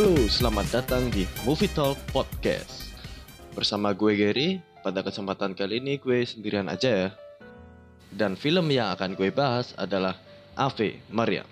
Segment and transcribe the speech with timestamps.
[0.00, 2.88] Halo, selamat datang di Movie Talk Podcast.
[3.52, 7.08] Bersama gue Gary, pada kesempatan kali ini gue sendirian aja ya.
[8.08, 10.16] Dan film yang akan gue bahas adalah
[10.56, 11.44] Ave Maria.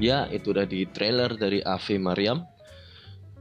[0.00, 2.48] Ya, itu udah di trailer dari Ave Mariam.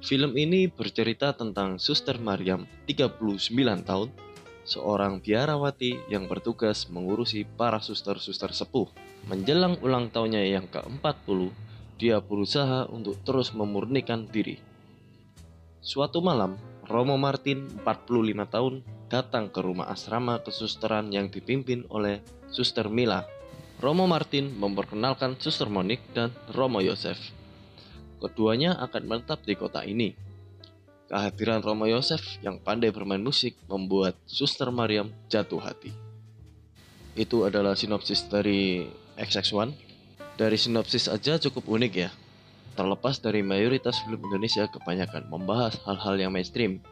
[0.04, 3.16] Film ini bercerita tentang Suster Mariam, 39
[3.88, 4.12] tahun,
[4.68, 8.92] seorang biarawati yang bertugas mengurusi para suster-suster sepuh.
[9.32, 11.48] Menjelang ulang tahunnya yang ke-40,
[11.96, 14.60] dia berusaha untuk terus memurnikan diri.
[15.80, 16.60] Suatu malam,
[16.92, 22.20] Romo Martin, 45 tahun, datang ke rumah asrama kesusteran yang dipimpin oleh
[22.52, 23.39] Suster Mila
[23.80, 27.16] Romo Martin memperkenalkan Suster Monik dan Romo Yosef.
[28.20, 30.20] Keduanya akan menetap di kota ini.
[31.08, 35.96] Kehadiran Romo Yosef yang pandai bermain musik membuat Suster Mariam jatuh hati.
[37.16, 38.84] Itu adalah sinopsis dari
[39.16, 39.72] XX1.
[40.36, 42.12] Dari sinopsis aja cukup unik ya.
[42.76, 46.84] Terlepas dari mayoritas film Indonesia kebanyakan membahas hal-hal yang mainstream.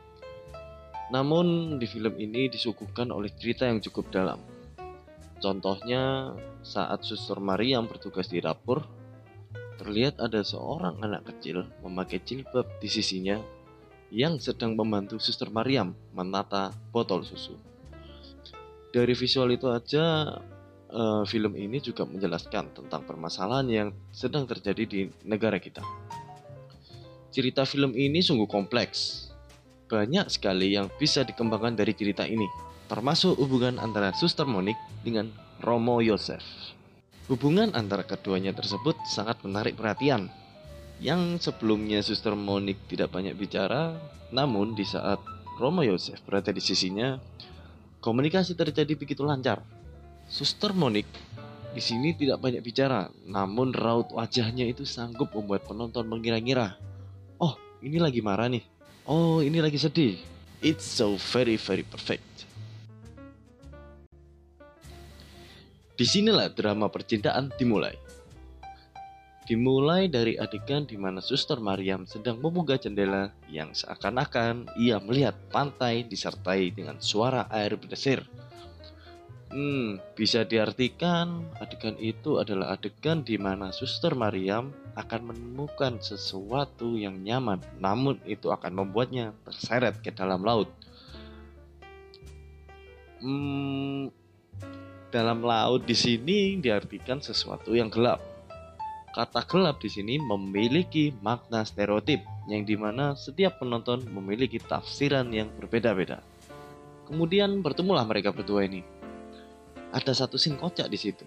[1.11, 4.39] Namun di film ini disuguhkan oleh cerita yang cukup dalam
[5.37, 6.33] Contohnya
[6.65, 8.81] saat Suster Maria yang bertugas di dapur,
[9.77, 13.37] terlihat ada seorang anak kecil memakai jilbab di sisinya
[14.09, 17.53] yang sedang membantu Suster Mariam menata botol susu.
[18.89, 20.33] Dari visual itu aja,
[20.89, 25.83] uh, film ini juga menjelaskan tentang permasalahan yang sedang terjadi di negara kita.
[27.29, 29.26] Cerita film ini sungguh kompleks.
[29.87, 32.47] Banyak sekali yang bisa dikembangkan dari cerita ini
[32.87, 36.43] termasuk hubungan antara Suster Monik dengan Romo Yosef.
[37.27, 40.31] Hubungan antara keduanya tersebut sangat menarik perhatian.
[41.03, 43.93] Yang sebelumnya Suster Monik tidak banyak bicara,
[44.31, 45.19] namun di saat
[45.59, 47.19] Romo Yosef berada di sisinya,
[47.99, 49.61] komunikasi terjadi begitu lancar.
[50.31, 51.07] Suster Monik
[51.75, 56.79] di sini tidak banyak bicara, namun raut wajahnya itu sanggup membuat penonton mengira-ngira.
[57.37, 57.53] Oh,
[57.83, 58.76] ini lagi marah nih.
[59.07, 60.19] Oh, ini lagi sedih.
[60.59, 62.43] It's so very very perfect.
[65.95, 67.95] Di sinilah drama percintaan dimulai.
[69.47, 76.03] Dimulai dari adegan di mana Suster Mariam sedang membuka jendela yang seakan-akan ia melihat pantai
[76.03, 78.27] disertai dengan suara air berdesir.
[79.47, 87.23] Hmm, bisa diartikan adegan itu adalah adegan di mana Suster Mariam akan menemukan sesuatu yang
[87.23, 90.67] nyaman, namun itu akan membuatnya terseret ke dalam laut.
[93.23, 94.11] Hmm,
[95.07, 98.19] dalam laut di sini diartikan sesuatu yang gelap.
[99.15, 102.19] Kata gelap di sini memiliki makna stereotip
[102.51, 106.19] yang di mana setiap penonton memiliki tafsiran yang berbeda-beda.
[107.07, 108.96] Kemudian bertemulah mereka berdua ini.
[109.95, 111.23] Ada satu scene kocak di situ.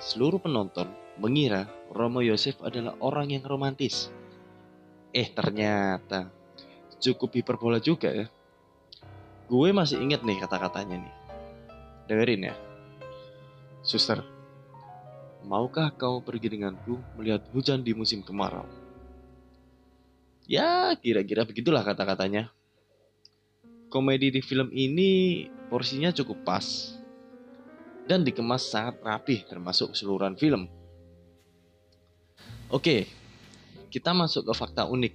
[0.00, 0.90] Seluruh penonton
[1.22, 4.10] mengira Romo Yosef adalah orang yang romantis.
[5.14, 6.32] Eh ternyata
[6.98, 8.26] cukup hiperbola juga ya.
[9.46, 11.14] Gue masih inget nih kata-katanya nih.
[12.10, 12.54] Dengerin ya.
[13.86, 14.22] Suster,
[15.46, 18.66] maukah kau pergi denganku melihat hujan di musim kemarau?
[20.50, 22.50] Ya, kira-kira begitulah kata-katanya.
[23.90, 26.99] Komedi di film ini porsinya cukup pas
[28.06, 30.68] dan dikemas sangat rapih termasuk keseluruhan film.
[32.70, 33.10] Oke,
[33.90, 35.14] kita masuk ke fakta unik.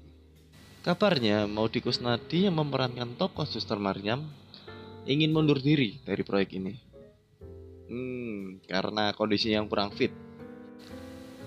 [0.83, 4.27] Kabarnya Maudi Kusnadi yang memerankan tokoh Suster Maryam
[5.09, 6.73] ingin mundur diri dari proyek ini.
[7.89, 10.13] Hmm, karena kondisi yang kurang fit.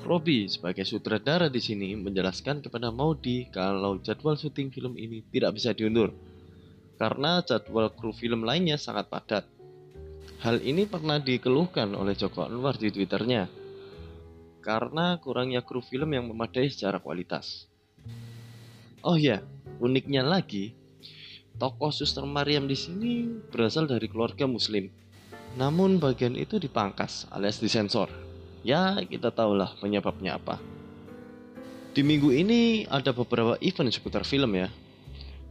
[0.02, 5.76] Robi sebagai sutradara di sini menjelaskan kepada Maudi kalau jadwal syuting film ini tidak bisa
[5.76, 6.14] diundur
[6.98, 9.46] karena jadwal kru film lainnya sangat padat.
[10.38, 13.50] Hal ini pernah dikeluhkan oleh Joko Anwar di Twitternya
[14.62, 17.66] karena kurangnya kru film yang memadai secara kualitas.
[19.00, 19.42] Oh ya,
[19.82, 20.76] uniknya lagi,
[21.56, 24.90] tokoh Suster Maryam di sini berasal dari keluarga Muslim
[25.58, 28.06] namun bagian itu dipangkas alias disensor.
[28.66, 30.62] Ya, kita tahulah penyebabnya apa.
[31.94, 34.68] Di minggu ini ada beberapa event seputar film ya.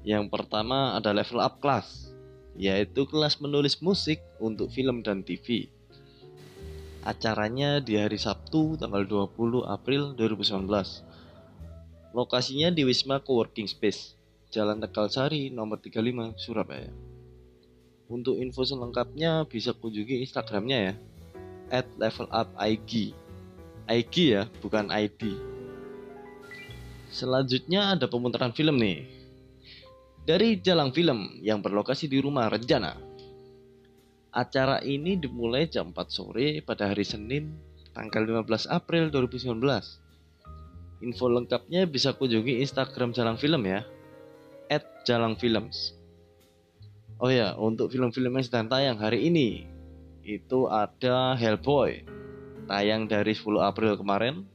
[0.07, 2.06] Yang pertama ada level up class,
[2.57, 5.69] yaitu kelas menulis musik untuk film dan TV.
[7.06, 10.68] Acaranya di hari Sabtu tanggal 20 April 2019.
[12.12, 14.18] Lokasinya di Wisma Coworking Space,
[14.50, 16.89] Jalan Tegal Sari nomor 35 Surabaya.
[18.09, 20.94] Untuk info selengkapnya bisa kunjungi Instagramnya ya
[21.68, 21.88] at
[23.88, 25.36] IG ya bukan ID
[27.07, 29.16] Selanjutnya ada pemutaran film nih
[30.27, 33.00] Dari Jalang Film yang berlokasi di rumah Rencana
[34.35, 37.56] Acara ini dimulai jam 4 sore pada hari Senin
[37.95, 39.56] tanggal 15 April 2019
[41.00, 43.88] Info lengkapnya bisa kunjungi Instagram Jalang Film ya
[44.68, 45.95] at Jalang Films
[47.23, 49.65] Oh ya, untuk film-film yang sedang tayang hari ini
[50.27, 52.06] itu ada Hellboy
[52.69, 54.45] tayang dari 10 April kemarin.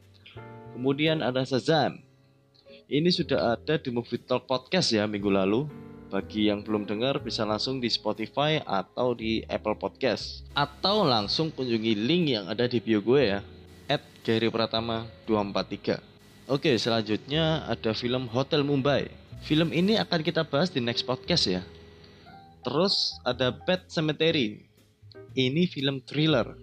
[0.76, 2.11] Kemudian ada Shazam.
[2.92, 5.64] Ini sudah ada di Movie Talk Podcast ya minggu lalu.
[6.12, 11.96] Bagi yang belum dengar bisa langsung di Spotify atau di Apple Podcast atau langsung kunjungi
[11.96, 13.40] link yang ada di bio gue ya.
[13.88, 16.52] At Gary Pratama 243.
[16.52, 19.08] Oke, selanjutnya ada film Hotel Mumbai.
[19.40, 21.64] Film ini akan kita bahas di next podcast ya.
[22.60, 24.68] Terus ada Pet Cemetery.
[25.32, 26.60] Ini film thriller.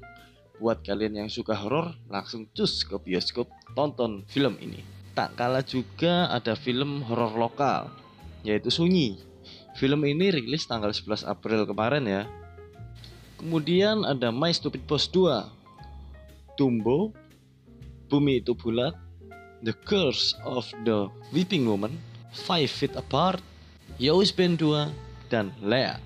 [0.61, 4.98] Buat kalian yang suka horor, langsung cus ke bioskop tonton film ini.
[5.19, 7.91] Tak kalah juga ada film horor lokal,
[8.39, 9.19] yaitu Sunyi.
[9.75, 12.23] Film ini rilis tanggal 11 April kemarin ya.
[13.35, 15.43] Kemudian ada My Stupid Boss 2,
[16.55, 17.11] Tumbo,
[18.07, 18.95] Bumi Itu Bulat,
[19.59, 21.99] The Curse of the Weeping Woman,
[22.31, 23.43] Five Feet Apart,
[23.99, 24.87] Yowis Band 2,
[25.27, 25.99] dan Lea.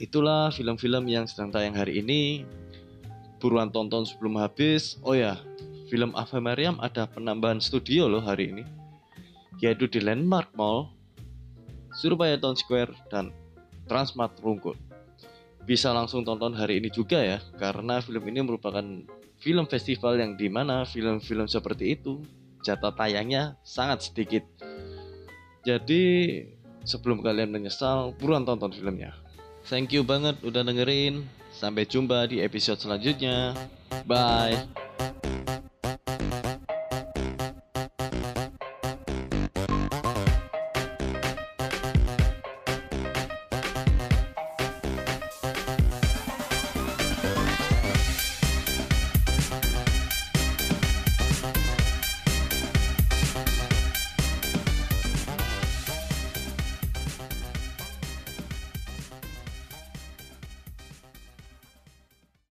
[0.00, 2.48] Itulah film-film yang sedang tayang hari ini.
[3.36, 4.96] Buruan tonton sebelum habis.
[5.04, 5.36] Oh ya,
[5.86, 8.64] film Ava Maryam ada penambahan studio loh hari ini.
[9.62, 10.92] Yaitu di Landmark Mall,
[11.96, 13.32] Surabaya Town Square, dan
[13.88, 14.76] Transmart Rungkut.
[15.64, 18.84] Bisa langsung tonton hari ini juga ya, karena film ini merupakan
[19.40, 22.20] film festival yang di mana film-film seperti itu
[22.66, 24.42] jatah tayangnya sangat sedikit.
[25.66, 26.42] Jadi
[26.86, 29.14] sebelum kalian menyesal, buruan tonton filmnya.
[29.66, 31.26] Thank you banget udah dengerin.
[31.50, 33.56] Sampai jumpa di episode selanjutnya.
[34.06, 34.85] Bye.